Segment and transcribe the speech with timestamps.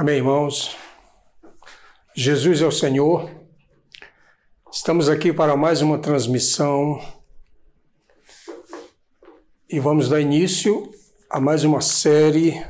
[0.00, 0.78] Amém, irmãos.
[2.16, 3.30] Jesus é o Senhor.
[4.72, 6.98] Estamos aqui para mais uma transmissão
[9.68, 10.90] e vamos dar início
[11.28, 12.66] a mais uma série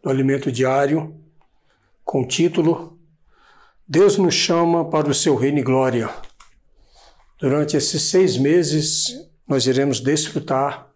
[0.00, 1.20] do Alimento Diário
[2.04, 2.96] com o título
[3.84, 6.08] Deus nos chama para o seu reino e glória.
[7.40, 10.88] Durante esses seis meses, nós iremos desfrutar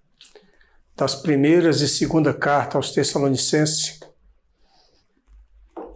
[0.95, 3.99] das primeiras e segunda carta aos Tessalonicenses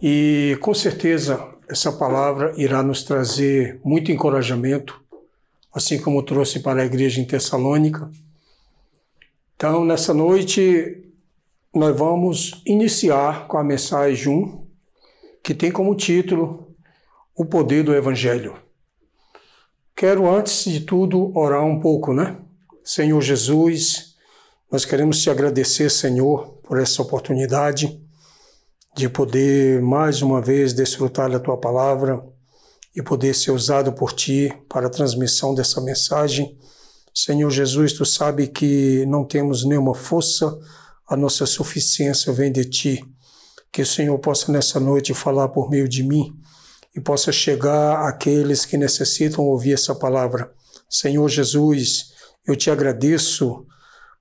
[0.01, 4.99] e com certeza essa palavra irá nos trazer muito encorajamento,
[5.73, 8.09] assim como trouxe para a igreja em Tessalônica.
[9.55, 11.03] Então, nessa noite,
[11.73, 14.67] nós vamos iniciar com a mensagem 1,
[15.43, 16.75] que tem como título
[17.35, 18.55] O Poder do Evangelho.
[19.95, 22.37] Quero, antes de tudo, orar um pouco, né?
[22.83, 24.15] Senhor Jesus,
[24.71, 28.01] nós queremos te agradecer, Senhor, por essa oportunidade
[28.99, 32.21] de poder mais uma vez desfrutar da tua palavra
[32.93, 36.57] e poder ser usado por ti para a transmissão dessa mensagem.
[37.15, 40.53] Senhor Jesus, tu sabe que não temos nenhuma força,
[41.07, 43.01] a nossa suficiência vem de ti.
[43.71, 46.33] Que o Senhor possa nessa noite falar por meio de mim
[46.93, 50.51] e possa chegar àqueles que necessitam ouvir essa palavra.
[50.89, 52.11] Senhor Jesus,
[52.45, 53.65] eu te agradeço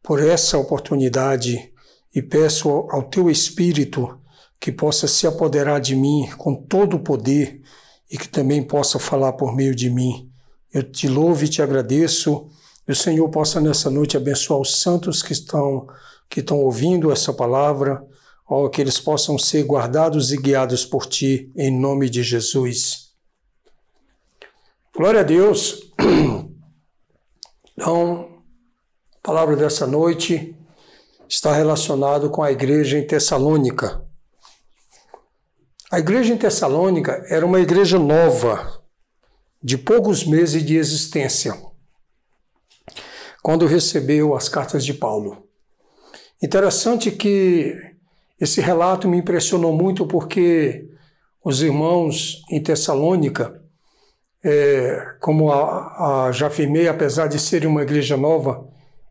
[0.05, 1.73] por essa oportunidade
[2.15, 4.17] e peço ao teu Espírito
[4.61, 7.63] que possa se apoderar de mim com todo o poder
[8.11, 10.31] e que também possa falar por meio de mim.
[10.73, 12.49] Eu te louvo e te agradeço.
[12.87, 15.87] E o Senhor possa nessa noite abençoar os santos que estão
[16.31, 18.05] que estão ouvindo essa palavra,
[18.71, 23.13] que eles possam ser guardados e guiados por ti em nome de Jesus.
[24.95, 25.91] Glória a Deus.
[27.81, 28.43] Então,
[29.23, 30.53] a palavra dessa noite
[31.29, 34.05] está relacionado com a igreja em Tessalônica.
[35.91, 38.83] A igreja em Tessalônica era uma igreja nova,
[39.63, 41.55] de poucos meses de existência,
[43.43, 45.49] quando recebeu as cartas de Paulo.
[46.43, 47.75] Interessante que
[48.39, 50.87] esse relato me impressionou muito porque
[51.43, 53.59] os irmãos em Tessalônica,
[54.45, 58.69] é, como a, a, já afirmei, apesar de serem uma igreja nova,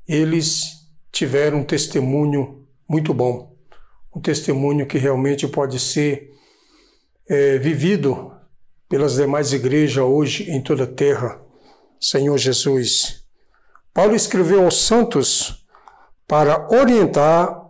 [0.07, 3.57] eles tiveram um testemunho muito bom,
[4.15, 6.36] um testemunho que realmente pode ser
[7.29, 8.33] é, vivido
[8.89, 11.41] pelas demais igrejas hoje em toda a terra,
[11.99, 13.25] Senhor Jesus.
[13.93, 15.65] Paulo escreveu aos santos
[16.27, 17.69] para orientar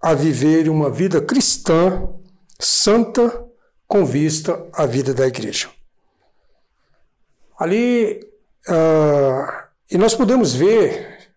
[0.00, 2.08] a viver uma vida cristã
[2.58, 3.44] santa
[3.86, 5.70] com vista à vida da igreja.
[7.58, 8.20] Ali,
[8.68, 11.30] uh, e nós podemos ver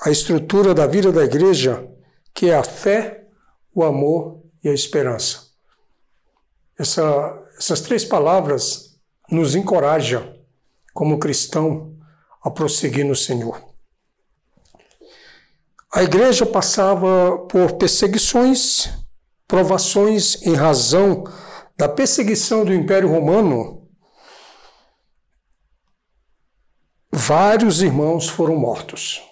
[0.00, 1.88] a estrutura da vida da igreja,
[2.34, 3.24] que é a fé,
[3.74, 5.43] o amor e a esperança.
[6.78, 7.02] Essa,
[7.56, 8.98] essas três palavras
[9.30, 10.34] nos encorajam,
[10.92, 11.96] como cristão,
[12.42, 13.74] a prosseguir no Senhor.
[15.92, 18.90] A igreja passava por perseguições,
[19.46, 21.24] provações em razão
[21.76, 23.88] da perseguição do Império Romano.
[27.12, 29.22] Vários irmãos foram mortos.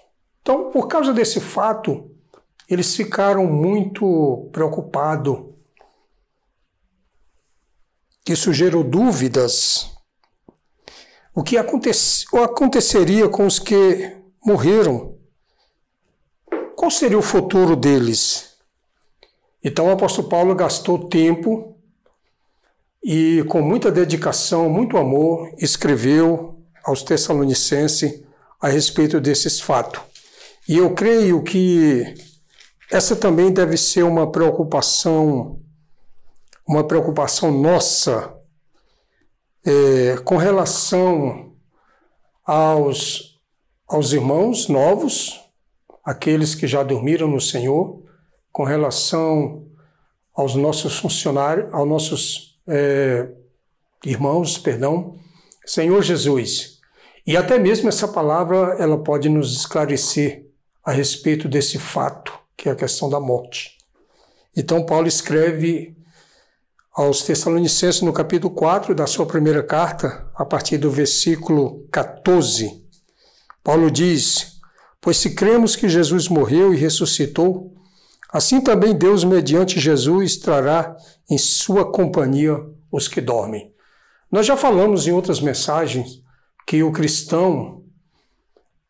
[0.41, 2.11] Então, por causa desse fato,
[2.69, 5.52] eles ficaram muito preocupados
[8.31, 9.91] isso gerou dúvidas.
[11.35, 15.17] O que acontece, aconteceria com os que morreram?
[16.77, 18.53] Qual seria o futuro deles?
[19.65, 21.77] Então o apóstolo Paulo gastou tempo
[23.03, 28.23] e, com muita dedicação, muito amor, escreveu aos Tessalonicenses
[28.61, 30.03] a respeito desses fatos.
[30.69, 32.15] E eu creio que
[32.91, 35.62] essa também deve ser uma preocupação
[36.67, 38.35] uma preocupação nossa
[39.65, 41.53] é, com relação
[42.45, 43.41] aos,
[43.87, 45.41] aos irmãos novos,
[46.05, 48.03] aqueles que já dormiram no Senhor,
[48.51, 49.67] com relação
[50.35, 53.29] aos nossos funcionários, aos nossos é,
[54.05, 55.17] irmãos, perdão,
[55.65, 56.81] Senhor Jesus.
[57.27, 60.47] E até mesmo essa palavra ela pode nos esclarecer
[60.85, 63.79] a respeito desse fato, que é a questão da morte.
[64.57, 65.97] Então Paulo escreve
[66.95, 72.85] aos Tessalonicenses, no capítulo 4 da sua primeira carta, a partir do versículo 14.
[73.65, 74.61] Paulo diz:
[75.01, 77.73] Pois se cremos que Jesus morreu e ressuscitou,
[78.31, 80.95] assim também Deus, mediante Jesus, trará
[81.31, 82.57] em sua companhia
[82.91, 83.73] os que dormem.
[84.31, 86.23] Nós já falamos em outras mensagens
[86.67, 87.83] que o cristão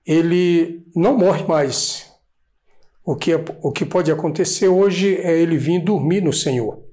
[0.04, 2.10] ele não morre mais.
[3.04, 3.32] O que,
[3.62, 6.91] o que pode acontecer hoje é ele vir dormir no Senhor.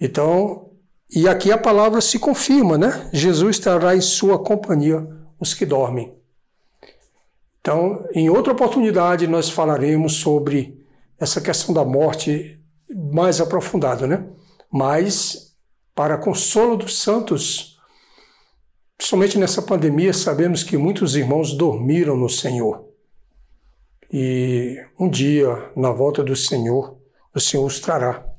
[0.00, 0.70] Então,
[1.10, 3.08] e aqui a palavra se confirma, né?
[3.12, 5.06] Jesus estará em sua companhia
[5.38, 6.14] os que dormem.
[7.60, 10.84] Então, em outra oportunidade, nós falaremos sobre
[11.18, 12.60] essa questão da morte
[13.12, 14.26] mais aprofundada, né?
[14.70, 15.56] Mas,
[15.94, 17.78] para consolo dos santos,
[18.96, 22.84] principalmente nessa pandemia, sabemos que muitos irmãos dormiram no Senhor.
[24.12, 26.96] E um dia, na volta do Senhor,
[27.34, 28.35] o Senhor os trará.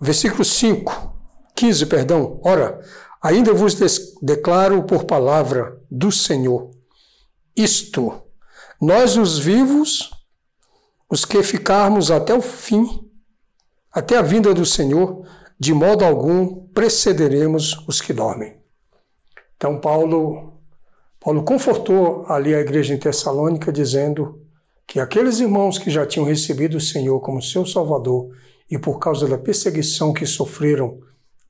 [0.00, 1.12] Versículo 5,
[1.54, 2.40] 15, perdão.
[2.44, 2.80] Ora,
[3.20, 3.74] ainda vos
[4.22, 6.70] declaro por palavra do Senhor
[7.58, 8.22] isto
[8.80, 10.10] nós, os vivos,
[11.10, 13.10] os que ficarmos até o fim,
[13.92, 15.26] até a vinda do Senhor,
[15.58, 18.56] de modo algum precederemos os que dormem.
[19.56, 20.60] Então, Paulo,
[21.18, 24.40] Paulo confortou ali a igreja em Tessalônica, dizendo
[24.86, 28.30] que aqueles irmãos que já tinham recebido o Senhor como seu Salvador
[28.70, 31.00] e por causa da perseguição que sofreram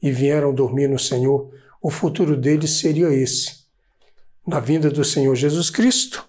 [0.01, 1.51] e vieram dormir no Senhor,
[1.83, 3.59] o futuro deles seria esse.
[4.47, 6.29] Na vinda do Senhor Jesus Cristo,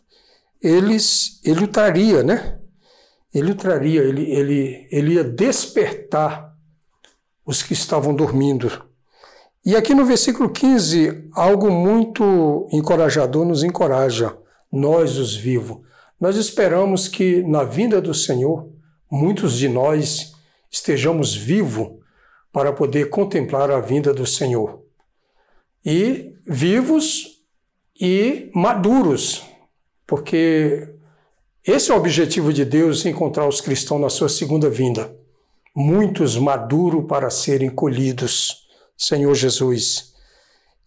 [0.62, 2.60] eles, ele o traria, né?
[3.34, 6.56] Ele o traria, ele, ele, ele ia despertar
[7.46, 8.70] os que estavam dormindo.
[9.66, 14.36] E aqui no versículo 15, algo muito encorajador nos encoraja,
[14.72, 15.80] nós os vivos.
[16.20, 18.70] Nós esperamos que na vinda do Senhor,
[19.10, 20.34] muitos de nós
[20.70, 22.00] estejamos vivos
[22.52, 24.84] para poder contemplar a vinda do Senhor.
[25.86, 27.44] E vivos
[28.00, 29.44] e maduros,
[30.06, 30.94] porque
[31.66, 35.16] esse é o objetivo de Deus encontrar os cristãos na sua segunda vinda.
[35.76, 38.68] Muitos maduros para serem colhidos,
[38.98, 40.14] Senhor Jesus.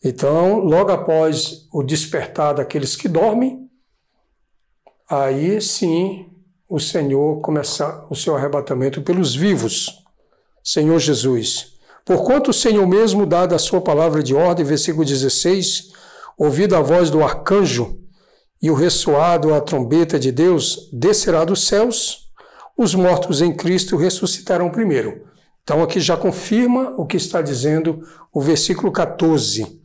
[0.03, 3.71] Então, logo após o despertar daqueles que dormem,
[5.09, 6.32] aí sim
[6.73, 10.03] o Senhor começa o seu arrebatamento pelos vivos,
[10.65, 11.75] Senhor Jesus.
[12.03, 15.93] Porquanto o Senhor mesmo, dada a sua palavra de ordem, versículo 16,
[16.35, 18.01] ouvido a voz do arcanjo,
[18.63, 22.31] e o ressoado a trombeta de Deus descerá dos céus,
[22.75, 25.27] os mortos em Cristo ressuscitarão primeiro.
[25.63, 28.03] Então aqui já confirma o que está dizendo
[28.33, 29.79] o versículo 14.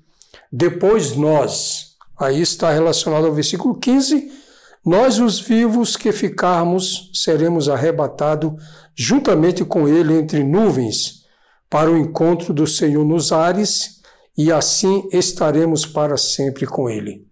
[0.49, 4.46] Depois nós, aí está relacionado ao versículo 15,
[4.87, 8.53] nós os vivos que ficarmos seremos arrebatados
[8.95, 11.25] juntamente com ele entre nuvens
[11.69, 14.01] para o encontro do Senhor nos ares
[14.37, 17.27] e assim estaremos para sempre com ele.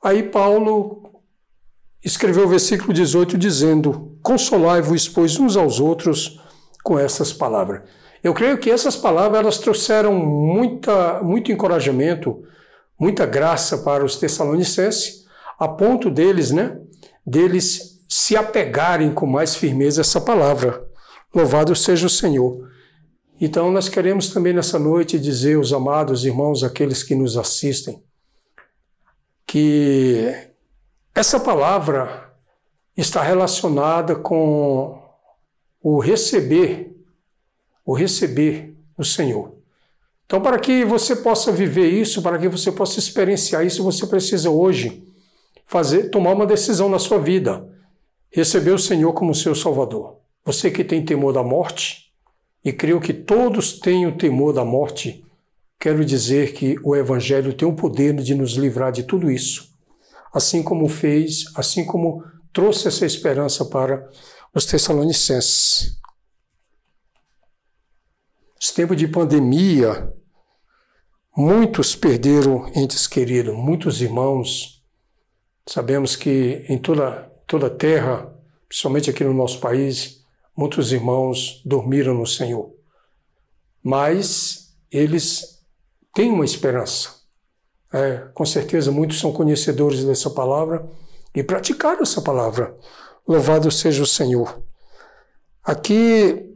[0.00, 1.22] Aí Paulo
[2.04, 6.40] escreveu o versículo 18 dizendo: Consolai-vos, pois, uns aos outros
[6.84, 7.82] com essas palavras.
[8.22, 12.44] Eu creio que essas palavras elas trouxeram muita, muito encorajamento,
[12.96, 15.17] muita graça para os tessalonicenses,
[15.58, 16.78] a ponto deles, né,
[17.26, 20.86] deles se apegarem com mais firmeza a essa palavra.
[21.34, 22.70] Louvado seja o Senhor.
[23.40, 28.02] Então, nós queremos também nessa noite dizer aos amados irmãos, aqueles que nos assistem,
[29.46, 30.32] que
[31.14, 32.32] essa palavra
[32.96, 35.00] está relacionada com
[35.82, 36.96] o receber,
[37.84, 39.54] o receber o Senhor.
[40.26, 44.50] Então, para que você possa viver isso, para que você possa experienciar isso, você precisa
[44.50, 45.07] hoje
[45.68, 47.64] fazer, tomar uma decisão na sua vida,
[48.32, 50.16] receber o Senhor como seu Salvador.
[50.44, 52.12] Você que tem temor da morte,
[52.64, 55.24] e creio que todos têm o temor da morte,
[55.80, 59.72] Quero dizer que o Evangelho tem o poder de nos livrar de tudo isso,
[60.32, 64.10] assim como fez, assim como trouxe essa esperança para
[64.52, 65.96] os Tessalonicenses.
[68.60, 70.12] Esse tempo de pandemia,
[71.36, 74.77] muitos perderam entes queridos, muitos irmãos.
[75.68, 78.34] Sabemos que em toda, toda a terra,
[78.66, 80.24] principalmente aqui no nosso país,
[80.56, 82.72] muitos irmãos dormiram no Senhor.
[83.82, 85.62] Mas eles
[86.14, 87.16] tem uma esperança.
[87.92, 90.88] É, com certeza muitos são conhecedores dessa palavra
[91.34, 92.74] e praticaram essa palavra.
[93.26, 94.62] Louvado seja o Senhor.
[95.62, 96.50] Aqui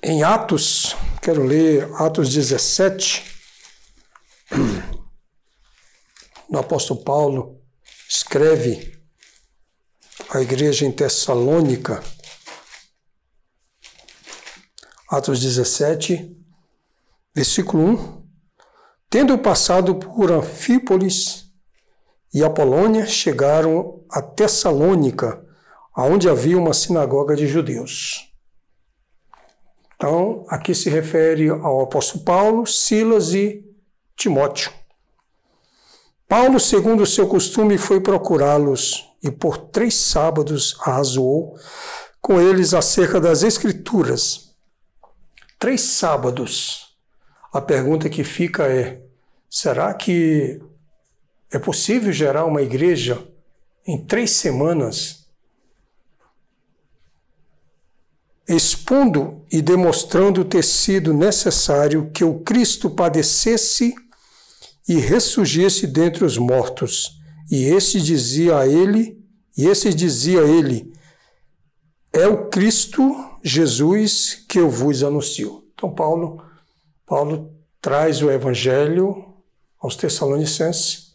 [0.00, 3.24] em Atos, quero ler Atos 17,
[6.48, 7.61] o apóstolo Paulo
[8.14, 8.92] escreve
[10.28, 12.02] à igreja em Tessalônica,
[15.08, 16.36] Atos 17,
[17.34, 18.22] versículo 1.
[19.08, 21.46] Tendo passado por Anfípolis
[22.34, 25.42] e Apolônia, chegaram a Tessalônica,
[25.96, 28.30] onde havia uma sinagoga de judeus.
[29.94, 33.64] Então, aqui se refere ao apóstolo Paulo, Silas e
[34.16, 34.81] Timóteo.
[36.32, 41.58] Paulo, segundo o seu costume, foi procurá-los e por três sábados arrazoou
[42.22, 44.54] com eles acerca das Escrituras
[45.58, 46.96] três sábados.
[47.52, 49.02] A pergunta que fica é:
[49.50, 50.58] será que
[51.50, 53.22] é possível gerar uma igreja
[53.86, 55.26] em três semanas?
[58.48, 63.94] Expondo e demonstrando ter sido necessário que o Cristo padecesse
[64.88, 67.20] e ressurgisse dentre os mortos.
[67.50, 69.20] E esse dizia a ele,
[69.56, 70.92] e esse dizia a ele:
[72.12, 75.64] É o Cristo Jesus que eu vos anuncio.
[75.74, 76.42] Então Paulo,
[77.06, 79.34] Paulo traz o evangelho
[79.80, 81.12] aos Tessalonicenses.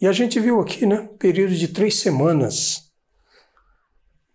[0.00, 2.90] E a gente viu aqui, né, período de três semanas.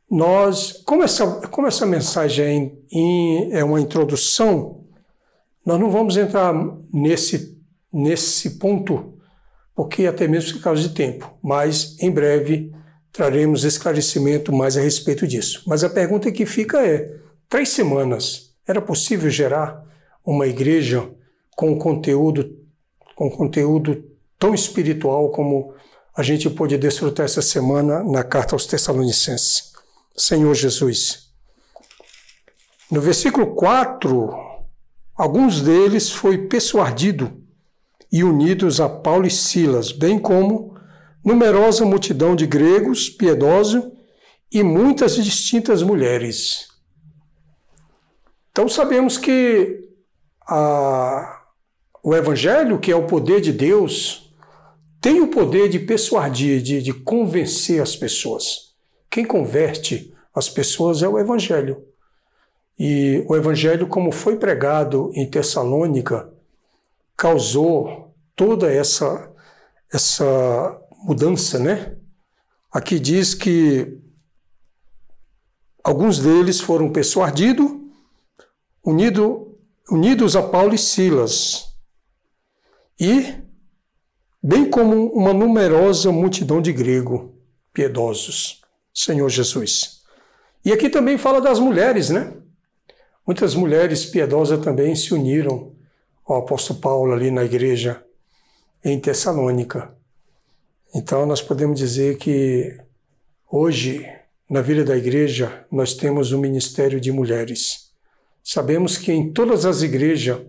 [0.09, 2.79] Nós, como essa, como essa mensagem
[3.51, 4.83] é, é uma introdução,
[5.65, 6.53] nós não vamos entrar
[6.91, 7.60] nesse
[7.91, 9.17] nesse ponto,
[9.75, 12.71] porque até mesmo por causa de tempo, mas em breve
[13.11, 15.63] traremos esclarecimento mais a respeito disso.
[15.67, 17.13] Mas a pergunta que fica é:
[17.49, 19.83] três semanas era possível gerar
[20.25, 21.09] uma igreja
[21.55, 22.57] com conteúdo
[23.15, 24.03] com conteúdo
[24.39, 25.75] tão espiritual como
[26.15, 29.71] a gente pôde desfrutar essa semana na carta aos Tessalonicenses?
[30.17, 31.29] Senhor Jesus.
[32.89, 34.33] No versículo 4,
[35.15, 37.40] alguns deles foi persuadido
[38.11, 40.75] e unidos a Paulo e Silas, bem como
[41.23, 43.83] numerosa multidão de gregos piedosos
[44.51, 46.67] e muitas distintas mulheres.
[48.51, 49.87] Então sabemos que
[50.45, 51.41] a,
[52.03, 54.33] o Evangelho, que é o poder de Deus,
[54.99, 58.75] tem o poder de persuadir, de, de convencer as pessoas.
[59.09, 61.83] Quem converte as pessoas é o Evangelho.
[62.77, 66.30] E o Evangelho, como foi pregado em Tessalônica,
[67.21, 69.31] causou toda essa,
[69.93, 71.95] essa mudança, né?
[72.71, 73.99] Aqui diz que
[75.83, 77.69] alguns deles foram persuadidos,
[78.83, 79.55] unido,
[79.91, 81.75] unidos a Paulo e Silas,
[82.99, 83.35] e
[84.41, 87.39] bem como uma numerosa multidão de grego
[87.71, 90.01] piedosos, Senhor Jesus.
[90.65, 92.33] E aqui também fala das mulheres, né?
[93.27, 95.70] Muitas mulheres piedosas também se uniram
[96.35, 98.03] o apóstolo Paulo ali na igreja
[98.83, 99.93] em Tessalônica.
[100.93, 102.77] Então nós podemos dizer que
[103.49, 104.05] hoje,
[104.49, 107.91] na vida da igreja, nós temos um ministério de mulheres.
[108.43, 110.41] Sabemos que em todas as igrejas,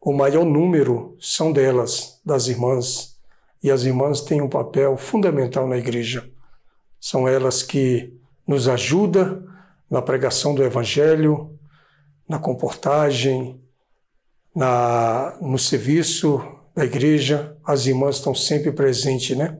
[0.00, 3.16] o maior número são delas, das irmãs,
[3.62, 6.30] e as irmãs têm um papel fundamental na igreja.
[7.00, 8.12] São elas que
[8.46, 9.46] nos ajudam
[9.90, 11.58] na pregação do evangelho,
[12.28, 13.63] na comportagem,
[14.54, 16.40] na, no serviço
[16.74, 19.58] da igreja, as irmãs estão sempre presentes, né?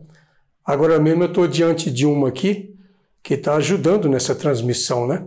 [0.65, 2.75] Agora mesmo eu estou diante de uma aqui
[3.23, 5.27] que está ajudando nessa transmissão, né?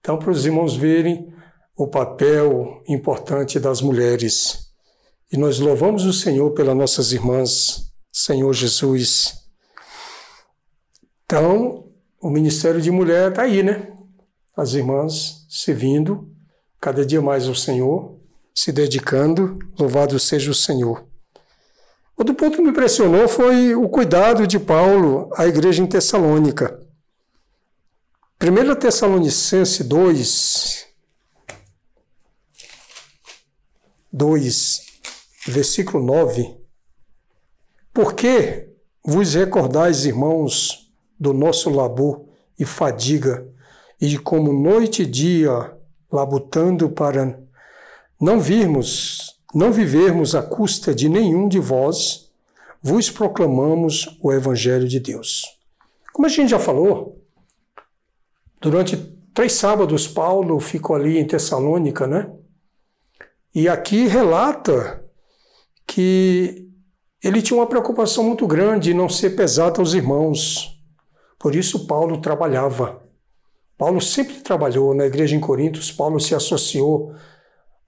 [0.00, 1.32] Então, para os irmãos verem
[1.76, 4.70] o papel importante das mulheres.
[5.30, 9.44] E nós louvamos o Senhor pelas nossas irmãs, Senhor Jesus.
[11.24, 11.88] Então,
[12.20, 13.92] o ministério de mulher está aí, né?
[14.56, 16.32] As irmãs servindo
[16.80, 18.16] cada dia mais ao Senhor
[18.56, 21.06] se dedicando, louvado seja o Senhor.
[22.16, 26.80] Outro ponto que me impressionou foi o cuidado de Paulo à igreja em Tessalônica.
[28.42, 30.86] 1 Tessalonicense 2,
[34.10, 34.80] 2,
[35.46, 36.56] versículo 9.
[37.92, 38.70] Porque
[39.04, 42.24] vos recordais, irmãos, do nosso labor
[42.58, 43.46] e fadiga,
[44.00, 45.76] e de como noite e dia
[46.10, 47.45] labutando para
[48.20, 52.30] não virmos, não vivermos à custa de nenhum de vós,
[52.82, 55.42] vos proclamamos o Evangelho de Deus.
[56.12, 57.22] Como a gente já falou,
[58.60, 58.96] durante
[59.34, 62.30] três sábados Paulo ficou ali em Tessalônica, né?
[63.54, 65.04] E aqui relata
[65.86, 66.70] que
[67.22, 70.80] ele tinha uma preocupação muito grande em não ser pesado aos irmãos.
[71.38, 73.02] Por isso Paulo trabalhava.
[73.76, 77.14] Paulo sempre trabalhou na igreja em Corinto, Paulo se associou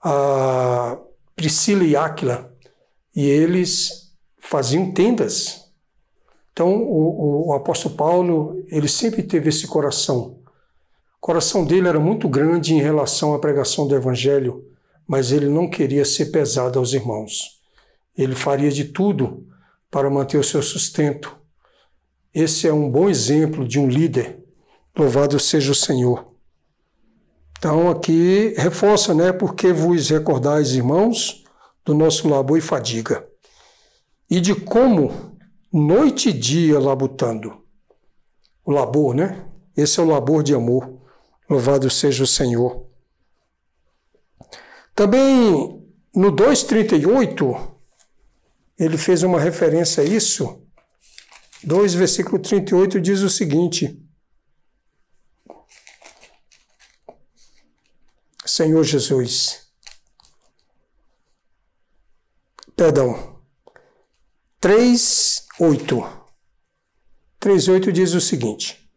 [0.02, 0.98] a
[1.34, 2.54] Priscila e Áquila,
[3.14, 5.68] e eles faziam tendas.
[6.52, 10.38] Então, o, o, o apóstolo Paulo, ele sempre teve esse coração.
[11.16, 14.64] O coração dele era muito grande em relação à pregação do evangelho,
[15.06, 17.60] mas ele não queria ser pesado aos irmãos.
[18.16, 19.46] Ele faria de tudo
[19.90, 21.36] para manter o seu sustento.
[22.34, 24.38] Esse é um bom exemplo de um líder.
[24.96, 26.37] Louvado seja o Senhor.
[27.58, 29.32] Então aqui reforça, né?
[29.32, 31.44] Porque vos recordais, irmãos,
[31.84, 33.26] do nosso labor e fadiga,
[34.30, 35.36] e de como
[35.72, 37.64] noite e dia labutando.
[38.64, 39.44] O labor, né?
[39.76, 40.98] Esse é o labor de amor.
[41.48, 42.86] Louvado seja o Senhor.
[44.94, 45.82] Também
[46.14, 47.78] no 2,38,
[48.78, 50.62] ele fez uma referência a isso.
[51.64, 54.00] 2, versículo 38 diz o seguinte:
[58.58, 59.68] Senhor Jesus,
[62.74, 63.38] perdão,
[64.58, 66.06] 3, 8.
[67.38, 68.90] 3, 8 diz o seguinte: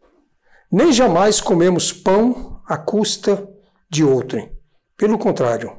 [0.68, 3.48] Nem jamais comemos pão à custa
[3.88, 4.50] de outrem.
[4.96, 5.78] Pelo contrário,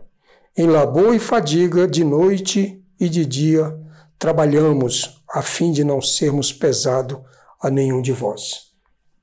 [0.55, 3.77] em labor e fadiga, de noite e de dia,
[4.17, 7.21] trabalhamos a fim de não sermos pesado
[7.61, 8.71] a nenhum de vós.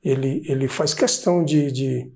[0.04, 2.12] Ele, ele faz questão de, de,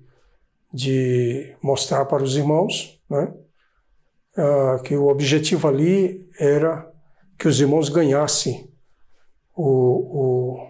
[0.75, 3.33] de mostrar para os irmãos né,
[4.37, 6.91] uh, que o objetivo ali era
[7.39, 8.69] que os irmãos ganhassem
[9.55, 10.67] o, o,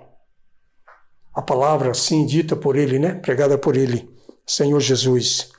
[1.34, 4.08] a palavra assim dita por ele, né, pregada por ele,
[4.46, 5.50] Senhor Jesus.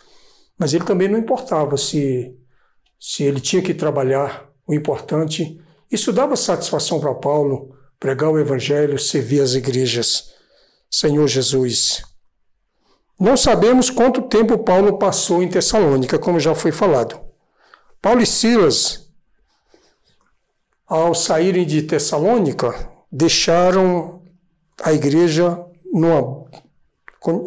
[0.56, 2.32] Mas ele também não importava se,
[3.00, 5.60] se ele tinha que trabalhar, o importante
[5.90, 10.34] isso dava satisfação para Paulo, pregar o Evangelho, servir as igrejas.
[10.88, 12.02] Senhor Jesus.
[13.18, 17.18] Não sabemos quanto tempo Paulo passou em Tessalônica, como já foi falado.
[18.00, 19.10] Paulo e Silas,
[20.86, 24.22] ao saírem de Tessalônica, deixaram
[24.82, 26.44] a igreja numa,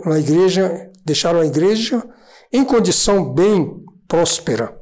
[0.05, 2.03] na igreja, deixaram a igreja
[2.51, 4.75] em condição bem próspera.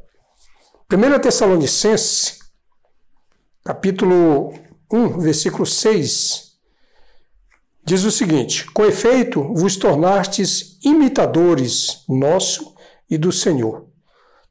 [0.92, 2.38] 1 Tessalonicenses
[3.68, 4.54] capítulo
[4.90, 6.47] 1, versículo 6,
[7.88, 12.76] diz o seguinte: Com efeito, vos tornastes imitadores nosso
[13.10, 13.88] e do Senhor,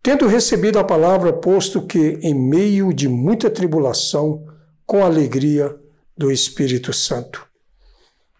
[0.03, 4.47] tendo recebido a palavra, posto que, em meio de muita tribulação,
[4.87, 5.77] com alegria
[6.17, 7.47] do Espírito Santo.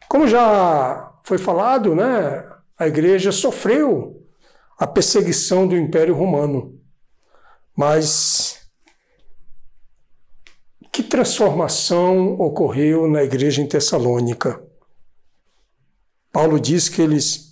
[0.09, 2.49] Como já foi falado, né,
[2.79, 4.25] a igreja sofreu
[4.79, 6.81] a perseguição do Império Romano,
[7.77, 8.61] mas
[10.91, 14.66] que transformação ocorreu na igreja em Tessalônica?
[16.37, 17.51] Paulo diz que eles,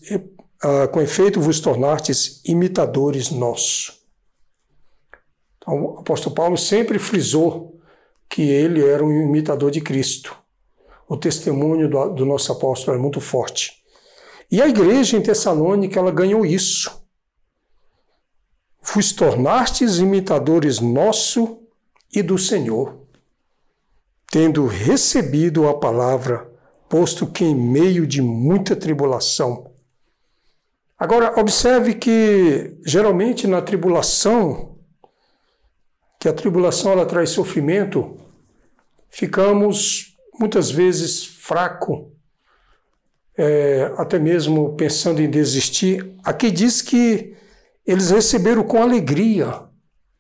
[0.63, 4.05] ah, com efeito, vos tornastes imitadores nossos.
[5.57, 7.81] Então, o apóstolo Paulo sempre frisou
[8.29, 10.37] que ele era um imitador de Cristo.
[11.09, 13.83] O testemunho do, do nosso apóstolo é muito forte.
[14.51, 17.03] E a igreja em Tessalônica, ela ganhou isso.
[18.83, 21.63] Vos tornastes imitadores nosso
[22.15, 23.03] e do Senhor
[24.31, 26.53] tendo recebido a palavra,
[26.89, 29.73] posto que em meio de muita tribulação.
[30.99, 34.79] Agora, observe que geralmente na tribulação,
[36.21, 38.17] que a tribulação ela traz sofrimento,
[39.11, 42.13] ficamos muitas vezes fraco,
[43.37, 46.15] é, até mesmo pensando em desistir.
[46.23, 47.37] Aqui diz que
[47.87, 49.69] eles receberam com alegria,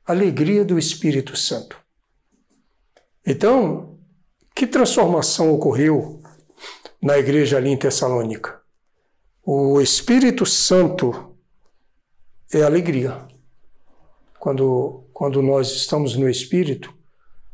[0.04, 1.78] alegria do Espírito Santo.
[3.24, 3.98] Então,
[4.54, 6.20] que transformação ocorreu
[7.04, 8.58] na igreja ali em Tessalônica?
[9.44, 11.36] O Espírito Santo
[12.50, 13.28] é alegria.
[14.40, 16.94] Quando, quando nós estamos no Espírito,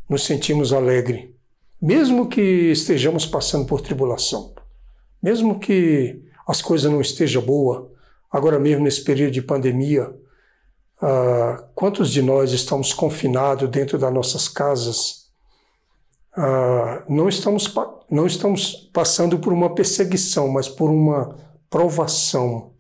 [0.08, 1.34] nos sentimos alegre,
[1.82, 4.54] mesmo que estejamos passando por tribulação,
[5.20, 7.90] mesmo que as coisas não estejam boas,
[8.30, 10.10] agora mesmo nesse período de pandemia,
[11.02, 15.20] uh, quantos de nós estamos confinados dentro das nossas casas?
[16.36, 17.74] ah, não, estamos,
[18.10, 21.36] não estamos passando por uma perseguição, mas por uma
[21.68, 22.72] provação.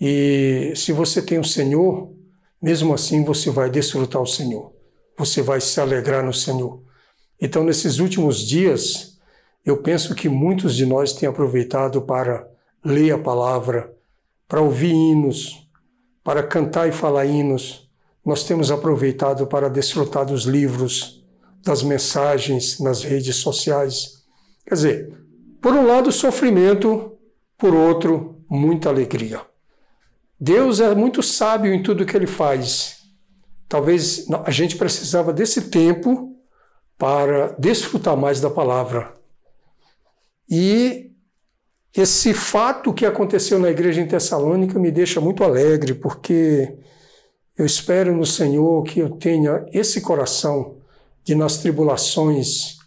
[0.00, 2.12] E se você tem o Senhor,
[2.60, 4.72] mesmo assim você vai desfrutar o Senhor.
[5.18, 6.82] Você vai se alegrar no Senhor.
[7.40, 9.18] Então, nesses últimos dias,
[9.64, 12.48] eu penso que muitos de nós têm aproveitado para
[12.84, 13.92] ler a palavra,
[14.46, 15.68] para ouvir hinos,
[16.22, 17.90] para cantar e falar hinos.
[18.24, 21.21] Nós temos aproveitado para desfrutar dos livros,
[21.62, 24.22] das mensagens nas redes sociais.
[24.66, 25.22] Quer dizer,
[25.60, 27.16] por um lado, sofrimento,
[27.56, 29.40] por outro, muita alegria.
[30.38, 33.02] Deus é muito sábio em tudo que ele faz.
[33.68, 36.36] Talvez a gente precisava desse tempo
[36.98, 39.14] para desfrutar mais da palavra.
[40.50, 41.12] E
[41.96, 46.76] esse fato que aconteceu na igreja em Tessalônica me deixa muito alegre, porque
[47.56, 50.81] eu espero no Senhor que eu tenha esse coração
[51.24, 52.78] de nas tribulações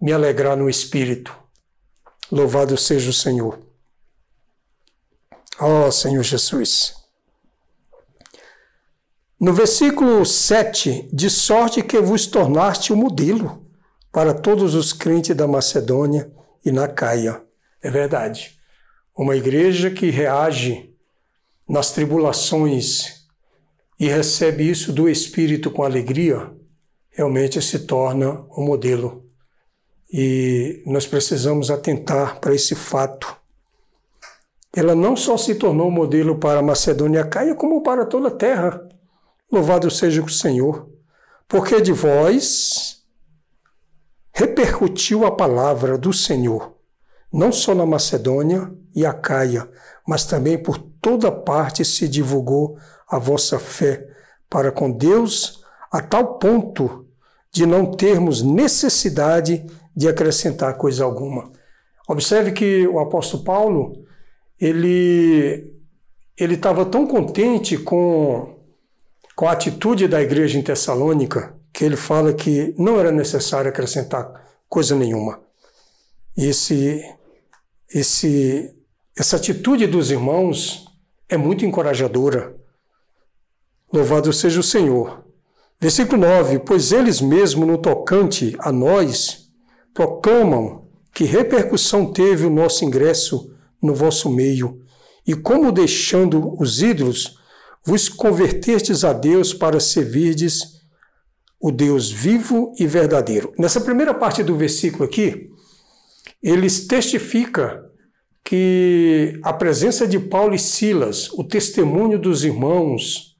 [0.00, 1.36] me alegrar no espírito.
[2.30, 3.60] Louvado seja o Senhor.
[5.60, 6.94] Ó oh, Senhor Jesus.
[9.38, 13.66] No versículo 7, de sorte que vos tornaste o modelo
[14.12, 16.32] para todos os crentes da Macedônia
[16.64, 17.42] e na Caia.
[17.82, 18.56] É verdade.
[19.16, 20.94] Uma igreja que reage
[21.68, 23.26] nas tribulações
[23.98, 26.50] e recebe isso do Espírito com alegria,
[27.12, 29.24] realmente se torna um modelo.
[30.12, 33.36] E nós precisamos atentar para esse fato.
[34.74, 38.88] Ela não só se tornou modelo para a Macedônia Caia, como para toda a terra.
[39.50, 40.88] Louvado seja o Senhor.
[41.46, 43.02] Porque de vós
[44.32, 46.74] repercutiu a palavra do Senhor,
[47.30, 49.68] não só na Macedônia e a Caia,
[50.06, 54.08] mas também por toda parte se divulgou a vossa fé
[54.48, 57.01] para com Deus a tal ponto
[57.52, 61.52] de não termos necessidade de acrescentar coisa alguma.
[62.08, 64.04] Observe que o apóstolo Paulo,
[64.58, 65.72] ele
[66.36, 68.58] ele estava tão contente com,
[69.36, 74.44] com a atitude da igreja em Tessalônica, que ele fala que não era necessário acrescentar
[74.68, 75.40] coisa nenhuma.
[76.36, 77.02] Esse,
[77.94, 78.74] esse,
[79.16, 80.86] essa atitude dos irmãos
[81.28, 82.56] é muito encorajadora.
[83.92, 85.24] Louvado seja o Senhor.
[85.82, 89.48] Versículo 9: Pois eles mesmo, no tocante a nós,
[89.92, 94.80] proclamam que repercussão teve o nosso ingresso no vosso meio,
[95.26, 97.36] e como deixando os ídolos,
[97.84, 100.80] vos convertestes a Deus para servirdes
[101.60, 103.52] o Deus vivo e verdadeiro.
[103.58, 105.50] Nessa primeira parte do versículo aqui,
[106.40, 107.84] eles testifica
[108.44, 113.31] que a presença de Paulo e Silas, o testemunho dos irmãos,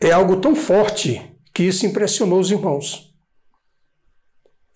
[0.00, 3.14] é algo tão forte que isso impressionou os irmãos.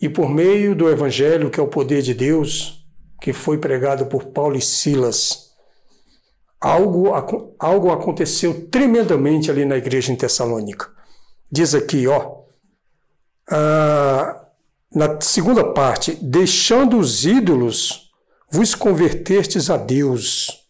[0.01, 2.87] E por meio do Evangelho, que é o poder de Deus,
[3.21, 5.49] que foi pregado por Paulo e Silas,
[6.61, 7.09] algo,
[7.59, 10.89] algo aconteceu tremendamente ali na igreja em Tessalônica.
[11.51, 12.39] Diz aqui, ó,
[13.51, 14.47] ah,
[14.95, 18.11] na segunda parte, deixando os ídolos,
[18.51, 20.69] vos convertestes a Deus.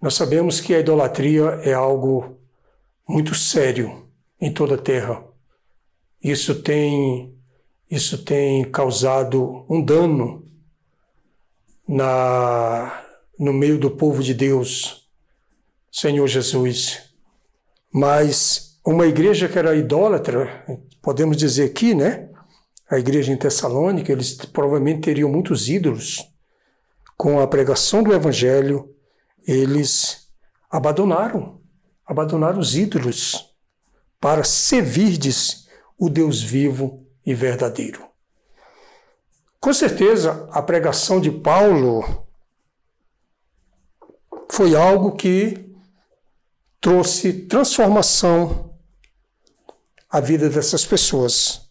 [0.00, 2.38] Nós sabemos que a idolatria é algo
[3.08, 4.08] muito sério
[4.40, 5.24] em toda a terra.
[6.22, 7.36] Isso tem,
[7.90, 10.50] isso tem causado um dano
[11.86, 13.04] na,
[13.38, 15.08] no meio do povo de Deus,
[15.92, 17.10] Senhor Jesus.
[17.92, 20.64] Mas uma igreja que era idólatra,
[21.02, 22.30] podemos dizer aqui, né?
[22.90, 26.30] A igreja em Tessalônica, eles provavelmente teriam muitos ídolos.
[27.16, 28.94] Com a pregação do evangelho,
[29.46, 30.28] eles
[30.70, 31.63] abandonaram
[32.06, 33.54] abandonar os ídolos
[34.20, 38.06] para servirdes o Deus vivo e verdadeiro.
[39.60, 42.26] Com certeza, a pregação de Paulo
[44.50, 45.74] foi algo que
[46.80, 48.78] trouxe transformação
[50.10, 51.68] à vida dessas pessoas.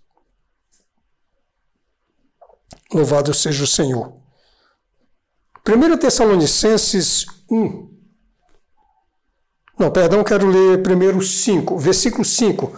[2.92, 4.20] Louvado seja o Senhor.
[5.68, 7.93] 1 Tessalonicenses 1,
[9.78, 12.74] não, perdão, quero ler primeiro 5, versículo 5, uh,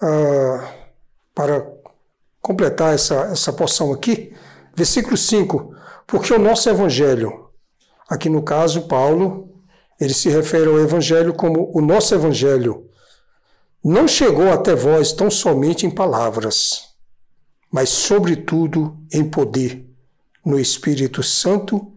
[0.00, 0.74] ah,
[1.34, 1.66] para
[2.40, 4.34] completar essa, essa porção aqui.
[4.74, 5.74] Versículo 5,
[6.06, 7.50] porque o nosso evangelho,
[8.08, 9.50] aqui no caso, Paulo,
[10.00, 12.88] ele se refere ao evangelho como o nosso evangelho,
[13.84, 16.88] não chegou até vós tão somente em palavras,
[17.70, 19.86] mas, sobretudo, em poder,
[20.44, 21.92] no Espírito Santo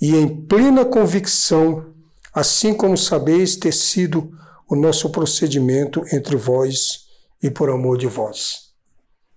[0.00, 1.91] e em plena convicção
[2.32, 4.32] assim como sabeis ter sido
[4.68, 7.06] o nosso procedimento entre vós
[7.42, 8.72] e por amor de vós.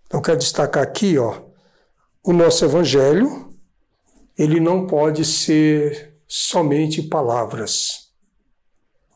[0.08, 1.42] Então, quero destacar aqui, ó,
[2.24, 3.54] o nosso evangelho,
[4.38, 8.12] ele não pode ser somente palavras.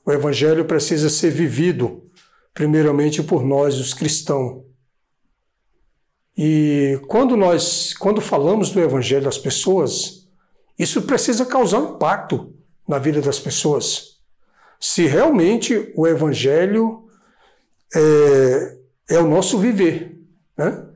[0.06, 2.10] O evangelho precisa ser vivido,
[2.54, 4.64] primeiramente por nós, os cristãos.
[6.38, 10.28] E quando nós, quando falamos do evangelho às pessoas,
[10.78, 12.59] isso precisa causar impacto
[12.90, 14.18] na vida das pessoas.
[14.80, 17.08] Se realmente o Evangelho
[17.96, 18.78] é,
[19.10, 20.20] é o nosso viver,
[20.58, 20.88] né?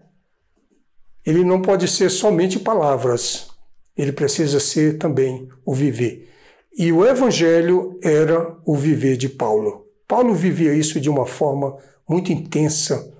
[1.23, 3.47] ele não pode ser somente palavras,
[3.95, 6.31] ele precisa ser também o viver.
[6.75, 9.85] E o Evangelho era o viver de Paulo.
[10.07, 11.77] Paulo vivia isso de uma forma
[12.09, 13.13] muito intensa.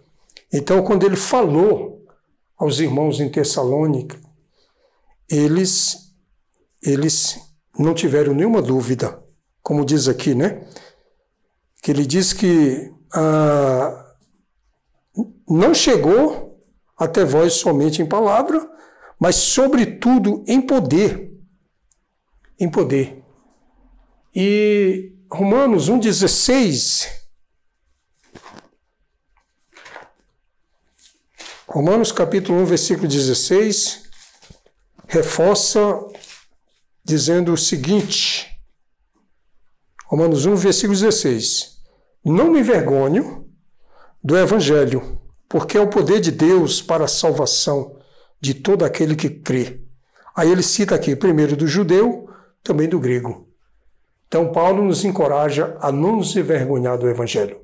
[0.52, 2.04] Então, quando ele falou
[2.58, 4.20] aos irmãos em Tessalônica,
[5.30, 6.12] eles,
[6.82, 7.43] eles
[7.78, 9.22] não tiveram nenhuma dúvida,
[9.62, 10.68] como diz aqui, né?
[11.82, 14.16] Que ele diz que ah,
[15.48, 16.60] não chegou
[16.98, 18.70] até vós somente em palavra,
[19.20, 21.32] mas sobretudo em poder.
[22.60, 23.24] Em poder.
[24.36, 27.24] E Romanos 1,16.
[31.68, 34.04] Romanos capítulo 1, versículo 16,
[35.08, 35.80] reforça
[37.04, 38.48] dizendo o seguinte,
[40.06, 41.80] Romanos 1, versículo 16:
[42.24, 43.48] Não me envergonho
[44.24, 48.00] do Evangelho, porque é o poder de Deus para a salvação
[48.40, 49.82] de todo aquele que crê.
[50.36, 52.30] Aí ele cita aqui, primeiro do judeu,
[52.64, 53.48] também do grego.
[54.28, 57.62] Então, Paulo nos encoraja a não nos envergonhar do Evangelho.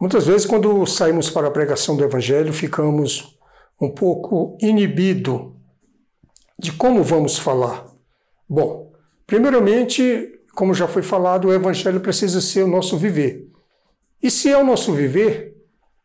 [0.00, 3.36] Muitas vezes, quando saímos para a pregação do Evangelho, ficamos
[3.80, 5.59] um pouco inibido
[6.60, 7.86] de como vamos falar.
[8.46, 8.92] Bom,
[9.26, 13.48] primeiramente, como já foi falado, o Evangelho precisa ser o nosso viver.
[14.22, 15.56] E se é o nosso viver,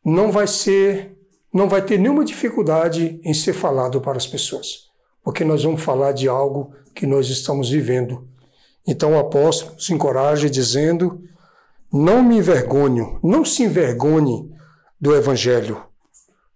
[0.04, 1.18] não vai ser,
[1.54, 4.90] não vai ter nenhuma dificuldade em ser falado para as pessoas,
[5.22, 8.26] porque nós vamos falar de algo que nós estamos vivendo.
[8.88, 11.22] Então o apóstolo nos encoraja dizendo
[11.92, 14.50] não me envergonho, não se envergonhe
[15.02, 15.84] do Evangelho,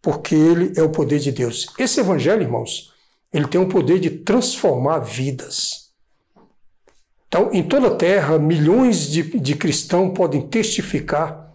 [0.01, 1.67] porque ele é o poder de Deus.
[1.77, 2.93] Esse Evangelho, irmãos,
[3.31, 5.89] ele tem o poder de transformar vidas.
[7.27, 11.53] Então, em toda a terra, milhões de, de cristãos podem testificar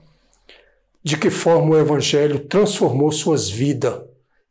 [1.03, 4.01] de que forma o Evangelho transformou suas vidas.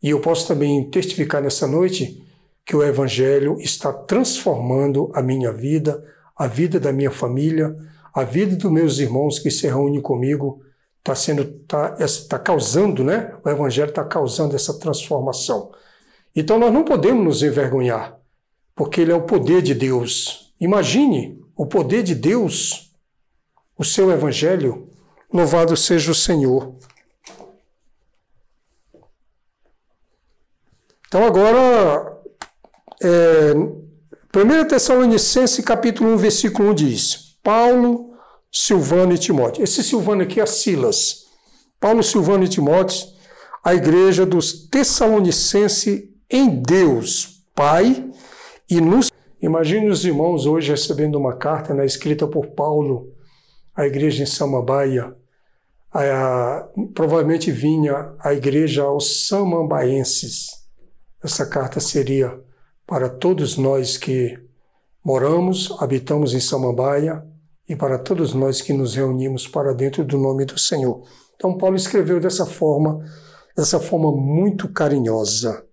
[0.01, 2.21] E eu posso também testificar nessa noite
[2.65, 6.03] que o Evangelho está transformando a minha vida,
[6.35, 7.75] a vida da minha família,
[8.13, 10.61] a vida dos meus irmãos que se reúnem comigo
[10.99, 11.95] está sendo, está
[12.29, 13.33] tá causando, né?
[13.43, 15.71] O Evangelho está causando essa transformação.
[16.35, 18.17] Então nós não podemos nos envergonhar,
[18.75, 20.53] porque ele é o poder de Deus.
[20.59, 22.91] Imagine o poder de Deus,
[23.77, 24.89] o seu Evangelho.
[25.31, 26.75] Louvado seja o Senhor.
[31.07, 32.21] Então agora,
[33.01, 38.15] é, 1 Tessalonicenses capítulo 1, versículo 1 diz: Paulo,
[38.51, 39.63] Silvano e Timóteo.
[39.63, 41.25] Esse Silvano aqui é Silas.
[41.79, 43.07] Paulo, Silvano e Timóteo,
[43.63, 48.09] a igreja dos Tessalonicenses em Deus, Pai,
[48.67, 49.11] e nos.
[49.39, 53.13] Imagine os irmãos hoje recebendo uma carta né, escrita por Paulo,
[53.75, 55.15] à igreja em Samambaia.
[55.93, 60.47] A, provavelmente vinha a igreja aos samambaenses.
[61.23, 62.41] Essa carta seria
[62.87, 64.35] para todos nós que
[65.05, 67.23] moramos, habitamos em Samambaia,
[67.69, 71.03] e para todos nós que nos reunimos para dentro do nome do Senhor.
[71.35, 73.05] Então Paulo escreveu dessa forma,
[73.55, 75.63] dessa forma muito carinhosa.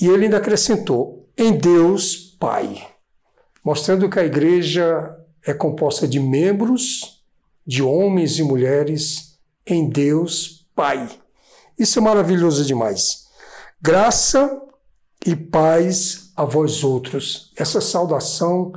[0.00, 2.86] E ele ainda acrescentou: em Deus Pai,
[3.64, 7.22] mostrando que a igreja é composta de membros,
[7.66, 11.08] de homens e mulheres, em Deus Pai.
[11.78, 13.26] Isso é maravilhoso demais.
[13.80, 14.62] Graça
[15.24, 17.52] e paz a vós outros.
[17.56, 18.72] Essa saudação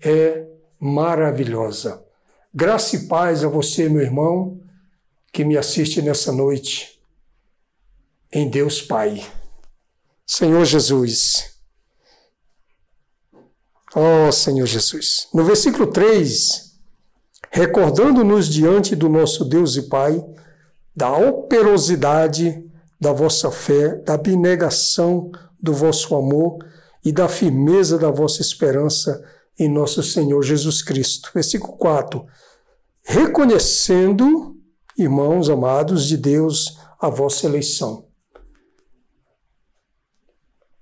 [0.00, 0.46] é
[0.78, 2.04] maravilhosa.
[2.52, 4.60] Graça e paz a você, meu irmão,
[5.32, 7.00] que me assiste nessa noite.
[8.32, 9.24] Em Deus Pai.
[10.32, 11.56] Senhor Jesus.
[13.96, 15.26] Oh, Senhor Jesus.
[15.34, 16.70] No versículo 3,
[17.50, 20.24] recordando-nos diante do nosso Deus e Pai
[20.94, 22.64] da operosidade
[23.00, 26.64] da vossa fé, da abnegação do vosso amor
[27.04, 29.20] e da firmeza da vossa esperança
[29.58, 31.32] em nosso Senhor Jesus Cristo.
[31.34, 32.24] Versículo 4.
[33.02, 34.56] Reconhecendo,
[34.96, 38.09] irmãos amados de Deus, a vossa eleição.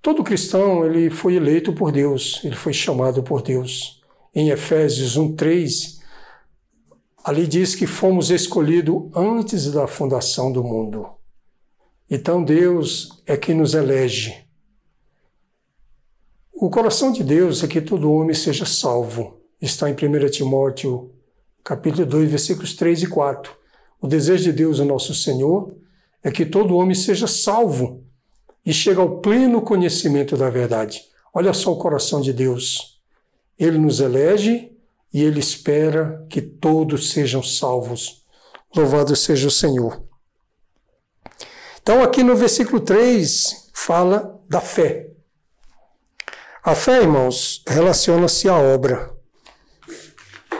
[0.00, 4.00] Todo cristão, ele foi eleito por Deus, ele foi chamado por Deus.
[4.34, 5.98] Em Efésios 1:3,
[7.24, 11.08] ali diz que fomos escolhidos antes da fundação do mundo.
[12.08, 14.46] Então Deus é quem nos elege.
[16.52, 19.40] O coração de Deus é que todo homem seja salvo.
[19.60, 21.12] Está em 1 Timóteo,
[21.62, 23.52] capítulo 2, versículos 3 e 4.
[24.00, 25.76] O desejo de Deus, o nosso Senhor,
[26.22, 28.07] é que todo homem seja salvo
[28.68, 31.02] e chegue ao pleno conhecimento da verdade.
[31.32, 33.00] Olha só o coração de Deus.
[33.58, 34.76] Ele nos elege
[35.10, 38.26] e ele espera que todos sejam salvos.
[38.76, 40.04] Louvado seja o Senhor.
[41.80, 45.08] Então, aqui no versículo 3, fala da fé.
[46.62, 49.16] A fé, irmãos, relaciona-se à obra.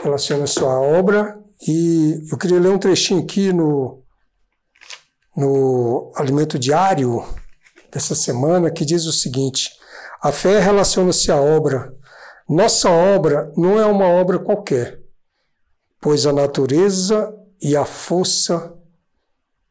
[0.01, 4.01] Relaciona-se à obra e eu queria ler um trechinho aqui no,
[5.37, 7.23] no alimento diário
[7.91, 9.71] dessa semana que diz o seguinte:
[10.21, 11.95] a fé relaciona-se à obra.
[12.47, 14.99] Nossa obra não é uma obra qualquer,
[16.01, 18.75] pois a natureza e a força,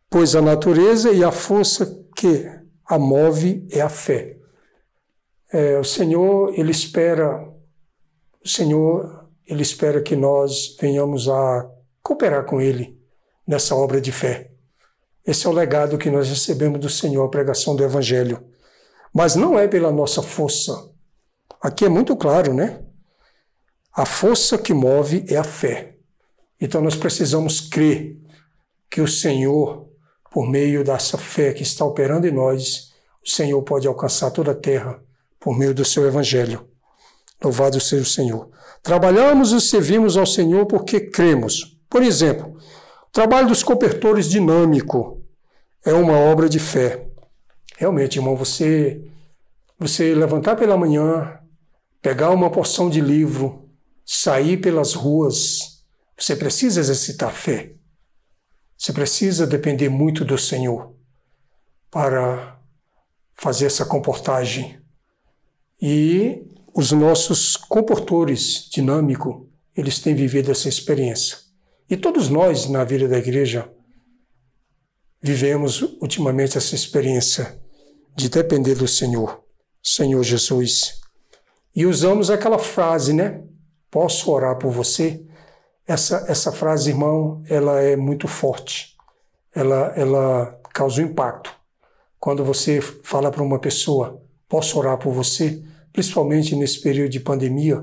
[0.09, 2.47] pois a natureza e a força que
[2.87, 4.37] a move é a fé.
[5.53, 7.49] É, o Senhor, Ele espera,
[8.45, 11.69] o Senhor, Ele espera que nós venhamos a
[12.03, 12.99] cooperar com Ele
[13.47, 14.51] nessa obra de fé.
[15.29, 18.43] Esse é o legado que nós recebemos do Senhor, a pregação do Evangelho.
[19.13, 20.91] Mas não é pela nossa força.
[21.61, 22.81] Aqui é muito claro, né?
[23.93, 25.97] A força que move é a fé.
[26.59, 28.17] Então nós precisamos crer
[28.91, 29.91] que o Senhor,
[30.31, 34.59] por meio dessa fé que está operando em nós, o Senhor pode alcançar toda a
[34.59, 34.99] terra
[35.39, 36.67] por meio do seu evangelho.
[37.45, 38.49] Louvado seja o Senhor.
[38.83, 41.79] Trabalhamos e servimos ao Senhor porque cremos.
[41.91, 42.57] Por exemplo,
[43.09, 45.18] o trabalho dos cobertores dinâmico
[45.85, 47.07] é uma obra de fé.
[47.77, 49.05] Realmente, irmão, você
[49.79, 51.39] você levantar pela manhã,
[52.03, 53.71] pegar uma porção de livro,
[54.05, 55.85] sair pelas ruas,
[56.19, 57.75] você precisa exercitar fé.
[58.77, 60.95] Você precisa depender muito do Senhor
[61.91, 62.61] para
[63.35, 64.81] fazer essa comportagem.
[65.81, 71.39] E os nossos comportores dinâmicos, eles têm vivido essa experiência.
[71.89, 73.73] E todos nós, na vida da igreja,
[75.21, 77.61] vivemos ultimamente essa experiência
[78.17, 79.43] de depender do Senhor,
[79.83, 81.01] Senhor Jesus.
[81.75, 83.43] E usamos aquela frase, né?
[83.91, 85.25] Posso orar por você?
[85.87, 88.97] Essa, essa frase, irmão, ela é muito forte.
[89.55, 91.55] Ela, ela causa um impacto.
[92.19, 95.63] Quando você fala para uma pessoa, posso orar por você?
[95.93, 97.83] Principalmente nesse período de pandemia,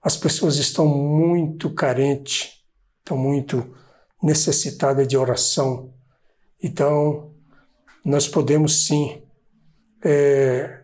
[0.00, 2.62] as pessoas estão muito carentes,
[3.00, 3.74] estão muito
[4.22, 5.92] necessitadas de oração.
[6.62, 7.32] Então,
[8.04, 9.22] nós podemos sim
[10.04, 10.82] é,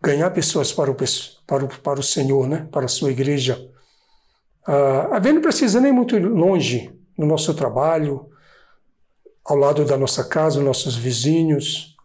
[0.00, 0.96] ganhar pessoas para o,
[1.46, 2.68] para, o, para o Senhor, né?
[2.70, 3.72] para a sua igreja
[4.64, 8.30] a Vênia não precisa nem muito longe no nosso trabalho,
[9.44, 11.96] ao lado da nossa casa, nossos vizinhos,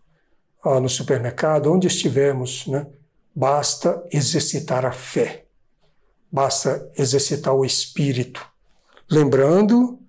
[0.66, 2.88] uh, no supermercado, onde estivermos, né?
[3.36, 5.46] Basta exercitar a fé,
[6.32, 8.44] basta exercitar o espírito,
[9.10, 10.00] lembrando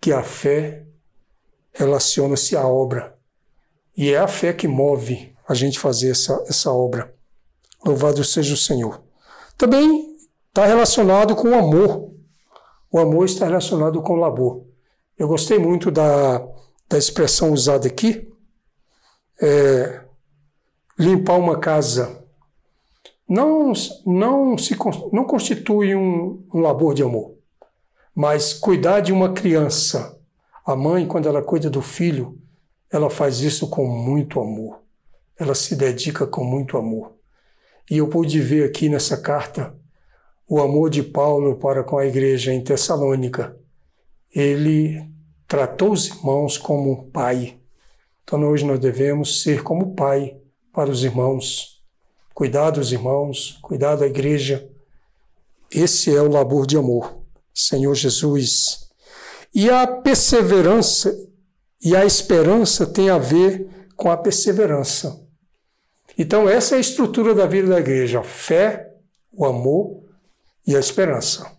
[0.00, 0.81] que a fé
[1.72, 3.16] relaciona-se à obra
[3.96, 7.14] e é a fé que move a gente fazer essa, essa obra.
[7.84, 9.02] Louvado seja o Senhor.
[9.56, 10.16] Também
[10.48, 12.12] está relacionado com o amor.
[12.90, 14.64] O amor está relacionado com o labor.
[15.18, 16.38] Eu gostei muito da,
[16.88, 18.28] da expressão usada aqui.
[19.40, 20.04] É,
[20.98, 22.22] limpar uma casa
[23.28, 23.72] não,
[24.04, 24.76] não, se,
[25.10, 27.34] não constitui um, um labor de amor,
[28.14, 30.18] mas cuidar de uma criança.
[30.64, 32.38] A mãe, quando ela cuida do filho,
[32.90, 34.80] ela faz isso com muito amor.
[35.36, 37.12] Ela se dedica com muito amor.
[37.90, 39.74] E eu pude ver aqui nessa carta
[40.48, 43.56] o amor de Paulo para com a igreja em Tessalônica.
[44.30, 45.02] Ele
[45.48, 47.58] tratou os irmãos como pai.
[48.22, 50.36] Então hoje nós devemos ser como pai
[50.72, 51.82] para os irmãos,
[52.32, 54.68] cuidar dos irmãos, cuidar da igreja.
[55.70, 57.18] Esse é o labor de amor,
[57.52, 58.81] Senhor Jesus.
[59.54, 61.14] E a perseverança
[61.82, 65.20] e a esperança tem a ver com a perseverança.
[66.16, 68.94] Então, essa é a estrutura da vida da igreja: a fé,
[69.32, 70.04] o amor
[70.66, 71.50] e a esperança.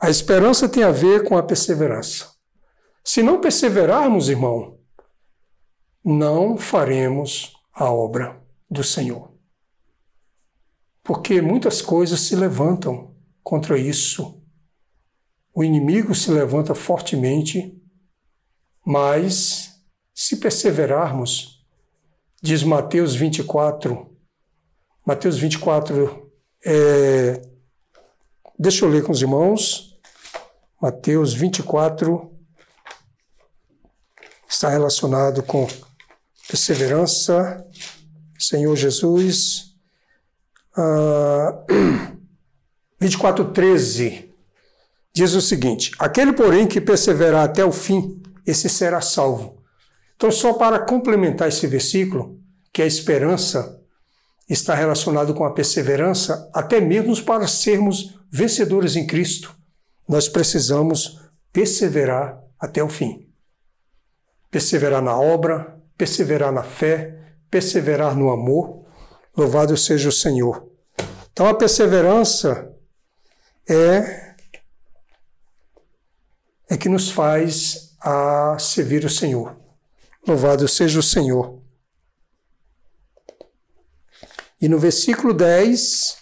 [0.00, 2.32] A esperança tem a ver com a perseverança.
[3.02, 4.78] Se não perseverarmos, irmão,
[6.04, 9.32] não faremos a obra do Senhor.
[11.02, 14.42] Porque muitas coisas se levantam contra isso.
[15.54, 17.80] O inimigo se levanta fortemente,
[18.84, 19.80] mas
[20.12, 21.64] se perseverarmos,
[22.42, 24.10] diz Mateus 24,
[25.06, 26.30] Mateus 24
[26.66, 27.40] é,
[28.58, 29.98] Deixa eu ler com os irmãos.
[30.80, 32.32] Mateus 24
[34.48, 35.66] está relacionado com
[36.46, 37.66] perseverança,
[38.38, 39.74] Senhor Jesus.
[40.76, 41.64] Ah,
[43.00, 44.33] 24, 13
[45.14, 49.62] diz o seguinte: Aquele, porém, que perseverar até o fim, esse será salvo.
[50.16, 52.40] Então, só para complementar esse versículo,
[52.72, 53.80] que a esperança
[54.48, 59.54] está relacionado com a perseverança, até mesmo para sermos vencedores em Cristo,
[60.08, 61.20] nós precisamos
[61.52, 63.28] perseverar até o fim.
[64.50, 67.18] Perseverar na obra, perseverar na fé,
[67.50, 68.84] perseverar no amor.
[69.36, 70.68] Louvado seja o Senhor.
[71.32, 72.70] Então a perseverança
[73.68, 74.23] é
[76.68, 79.56] é que nos faz a servir o Senhor.
[80.26, 81.62] Louvado seja o Senhor.
[84.60, 86.16] E no versículo 10,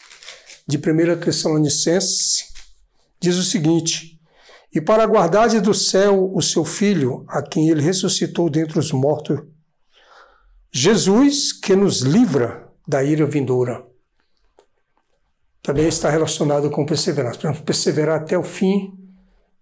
[0.67, 2.53] de 1 Tessalonicenses,
[3.21, 4.21] diz o seguinte:
[4.75, 8.91] E para a guardade do céu o seu filho, a quem ele ressuscitou dentre os
[8.91, 9.41] mortos,
[10.73, 13.87] Jesus, que nos livra da ira vindoura.
[15.63, 17.53] Também está relacionado com perseverança.
[17.65, 18.99] Perseverar até o fim,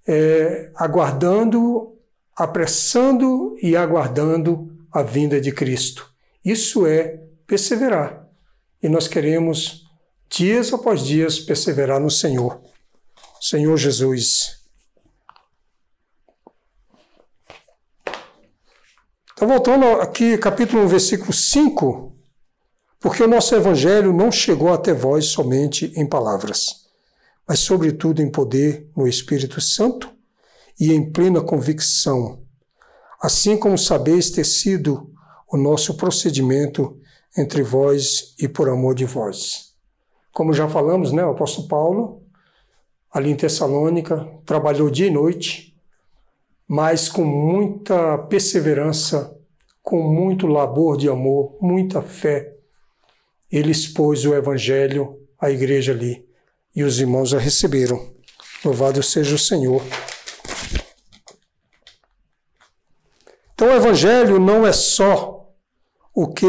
[0.07, 1.96] é, aguardando,
[2.34, 6.11] apressando e aguardando a vinda de Cristo.
[6.44, 8.26] Isso é perseverar.
[8.82, 9.84] E nós queremos,
[10.28, 12.61] dias após dias, perseverar no Senhor.
[13.40, 14.59] Senhor Jesus.
[19.32, 22.14] Então, voltando aqui, capítulo 1, versículo 5.
[22.98, 26.80] Porque o nosso evangelho não chegou até vós somente em palavras
[27.51, 30.09] mas sobretudo em poder no Espírito Santo
[30.78, 32.44] e em plena convicção,
[33.20, 35.12] assim como sabeis ter sido
[35.53, 36.96] o nosso procedimento
[37.36, 39.74] entre vós e por amor de vós.
[40.32, 42.22] Como já falamos, né, o apóstolo Paulo,
[43.12, 45.76] ali em Tessalônica, trabalhou dia e noite,
[46.68, 49.36] mas com muita perseverança,
[49.82, 52.55] com muito labor de amor, muita fé,
[53.51, 56.30] ele expôs o evangelho à igreja ali
[56.75, 58.14] e os irmãos a receberam.
[58.64, 59.83] Louvado seja o Senhor.
[63.55, 65.53] Então o evangelho não é só
[66.14, 66.47] o que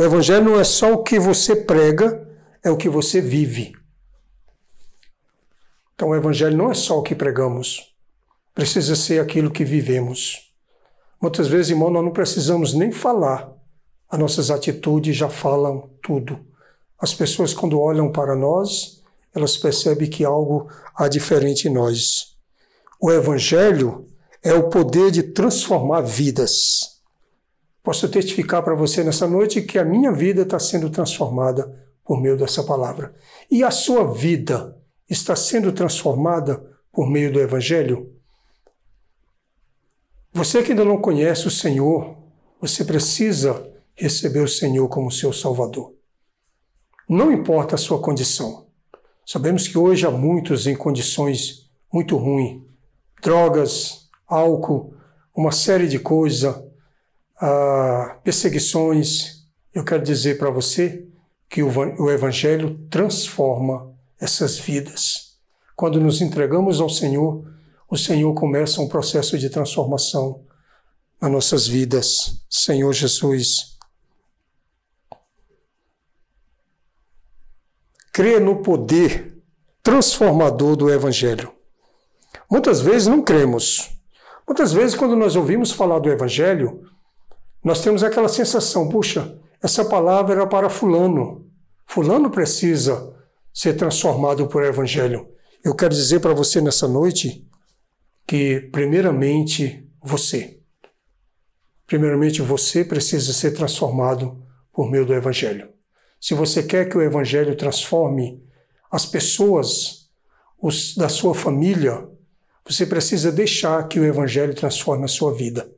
[0.00, 2.26] o evangelho não é só o que você prega,
[2.64, 3.74] é o que você vive.
[5.94, 7.94] Então o evangelho não é só o que pregamos,
[8.54, 10.50] precisa ser aquilo que vivemos.
[11.20, 13.52] Muitas vezes, irmão, nós não precisamos nem falar.
[14.08, 16.46] As nossas atitudes já falam tudo.
[16.98, 18.99] As pessoas, quando olham para nós,
[19.34, 22.36] elas percebem que algo há diferente em nós.
[23.00, 24.06] O Evangelho
[24.42, 27.00] é o poder de transformar vidas.
[27.82, 32.36] Posso testificar para você nessa noite que a minha vida está sendo transformada por meio
[32.36, 33.14] dessa palavra.
[33.50, 34.76] E a sua vida
[35.08, 38.14] está sendo transformada por meio do Evangelho?
[40.32, 42.16] Você que ainda não conhece o Senhor,
[42.60, 45.94] você precisa receber o Senhor como seu Salvador.
[47.08, 48.69] Não importa a sua condição.
[49.32, 52.62] Sabemos que hoje há muitos em condições muito ruins
[53.22, 54.92] drogas, álcool,
[55.32, 56.52] uma série de coisas,
[57.40, 59.46] ah, perseguições.
[59.72, 61.06] Eu quero dizer para você
[61.48, 65.36] que o Evangelho transforma essas vidas.
[65.76, 67.48] Quando nos entregamos ao Senhor,
[67.88, 70.44] o Senhor começa um processo de transformação
[71.22, 72.42] nas nossas vidas.
[72.50, 73.69] Senhor Jesus.
[78.12, 79.38] Crê no poder
[79.82, 81.52] transformador do Evangelho.
[82.50, 83.90] Muitas vezes não cremos.
[84.46, 86.82] Muitas vezes, quando nós ouvimos falar do Evangelho,
[87.62, 91.46] nós temos aquela sensação: puxa, essa palavra era para Fulano.
[91.86, 93.14] Fulano precisa
[93.52, 95.28] ser transformado por Evangelho.
[95.62, 97.46] Eu quero dizer para você nessa noite
[98.26, 100.58] que, primeiramente, você.
[101.86, 104.42] Primeiramente, você precisa ser transformado
[104.72, 105.68] por meio do Evangelho.
[106.20, 108.42] Se você quer que o Evangelho transforme
[108.90, 110.10] as pessoas
[110.60, 112.06] os, da sua família,
[112.66, 115.70] você precisa deixar que o Evangelho transforme a sua vida.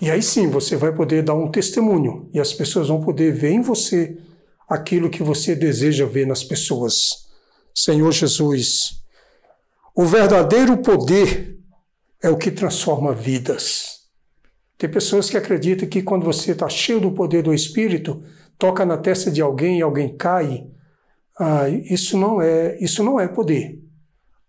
[0.00, 3.50] E aí sim você vai poder dar um testemunho e as pessoas vão poder ver
[3.50, 4.18] em você
[4.68, 7.28] aquilo que você deseja ver nas pessoas.
[7.74, 9.02] Senhor Jesus,
[9.94, 11.58] o verdadeiro poder
[12.22, 14.00] é o que transforma vidas.
[14.78, 18.22] Tem pessoas que acreditam que quando você está cheio do poder do Espírito,
[18.60, 20.66] toca na testa de alguém e alguém cai.
[21.38, 23.82] Ah, isso não é, isso não é poder.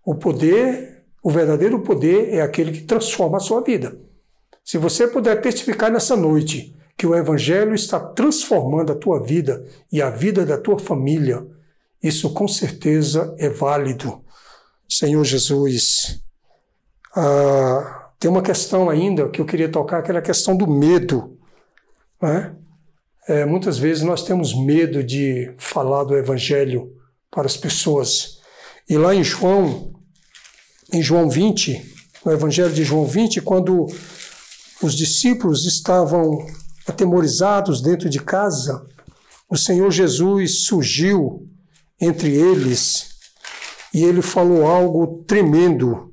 [0.06, 3.98] O poder, o verdadeiro poder é aquele que transforma a sua vida.
[4.64, 10.02] Se você puder testificar nessa noite que o Evangelho está transformando a tua vida e
[10.02, 11.48] a vida da tua família,
[12.04, 14.22] isso com certeza é válido.
[14.90, 16.22] Senhor Jesus.
[17.16, 21.38] Ah, tem uma questão ainda que eu queria tocar, que era a questão do medo.
[22.22, 22.56] Né?
[23.32, 26.92] É, muitas vezes nós temos medo de falar do Evangelho
[27.32, 28.40] para as pessoas.
[28.90, 29.94] E lá em João,
[30.92, 31.82] em João 20,
[32.26, 33.86] no Evangelho de João 20, quando
[34.84, 36.46] os discípulos estavam
[36.86, 38.86] atemorizados dentro de casa,
[39.50, 41.48] o Senhor Jesus surgiu
[42.02, 43.12] entre eles
[43.94, 46.12] e ele falou algo tremendo.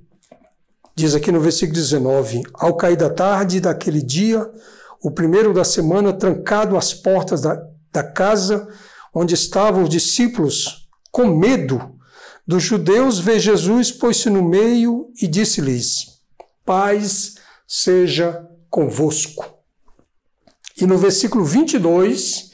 [0.94, 4.48] Diz aqui no versículo 19: Ao cair da tarde daquele dia,
[5.02, 7.60] o primeiro da semana, trancado às portas da,
[7.92, 8.68] da casa
[9.14, 11.96] onde estavam os discípulos, com medo
[12.46, 16.20] dos judeus, vê Jesus, pôs-se no meio e disse-lhes:
[16.64, 17.36] Paz
[17.66, 19.54] seja convosco.
[20.80, 22.52] E no versículo 22,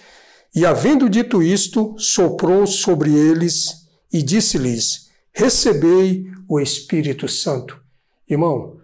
[0.55, 7.81] e havendo dito isto, soprou sobre eles e disse-lhes: recebei o Espírito Santo.
[8.29, 8.81] Irmão,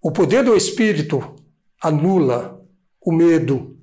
[0.00, 1.34] o poder do Espírito
[1.82, 2.57] anula
[3.00, 3.76] o medo,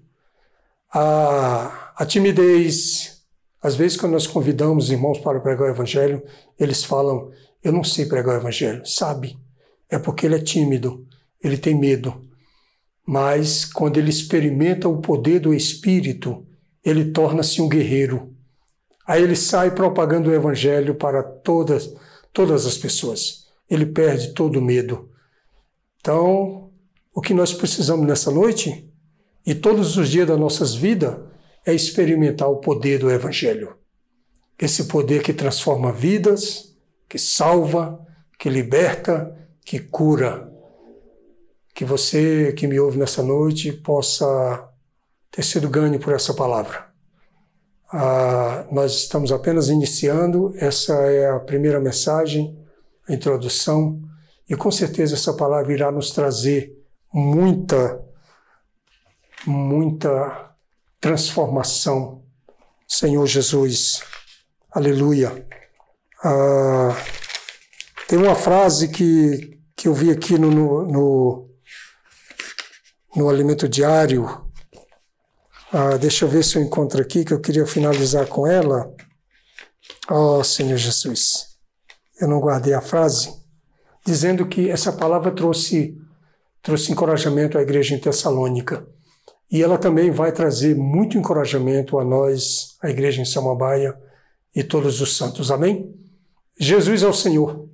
[0.93, 3.23] a, a timidez.
[3.61, 6.23] Às vezes, quando nós convidamos irmãos para pregar o Evangelho,
[6.59, 7.31] eles falam:
[7.63, 8.85] Eu não sei pregar o Evangelho.
[8.85, 9.37] Sabe?
[9.89, 11.05] É porque ele é tímido,
[11.43, 12.21] ele tem medo.
[13.07, 16.45] Mas quando ele experimenta o poder do Espírito,
[16.83, 18.33] ele torna-se um guerreiro.
[19.07, 21.93] Aí ele sai propagando o Evangelho para todas
[22.33, 23.45] todas as pessoas.
[23.69, 25.09] Ele perde todo o medo.
[25.99, 26.69] Então,
[27.17, 28.91] O que nós precisamos nessa noite
[29.45, 31.17] e todos os dias das nossas vidas
[31.65, 33.75] é experimentar o poder do Evangelho.
[34.57, 36.75] Esse poder que transforma vidas,
[37.09, 37.99] que salva,
[38.39, 40.51] que liberta, que cura.
[41.73, 44.69] Que você que me ouve nessa noite possa
[45.31, 46.85] ter sido ganho por essa palavra.
[47.91, 52.57] Ah, nós estamos apenas iniciando, essa é a primeira mensagem,
[53.07, 54.01] a introdução,
[54.49, 56.73] e com certeza essa palavra irá nos trazer
[57.13, 58.03] muita,
[59.45, 60.55] muita
[60.99, 62.23] transformação.
[62.87, 64.03] Senhor Jesus,
[64.71, 65.47] aleluia.
[66.23, 66.95] Ah,
[68.07, 71.49] tem uma frase que, que eu vi aqui no, no, no,
[73.15, 74.45] no Alimento Diário.
[75.71, 78.93] Ah, deixa eu ver se eu encontro aqui, que eu queria finalizar com ela.
[80.09, 81.57] Oh, Senhor Jesus,
[82.21, 83.33] eu não guardei a frase,
[84.05, 85.97] dizendo que essa palavra trouxe,
[86.61, 88.94] trouxe encorajamento à igreja em Tessalônica.
[89.51, 93.95] E ela também vai trazer muito encorajamento a nós, a igreja em Samambaia
[94.55, 95.51] e todos os santos.
[95.51, 95.93] Amém?
[96.59, 97.64] Jesus é o Senhor.